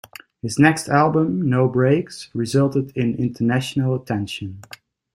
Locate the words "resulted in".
2.33-3.13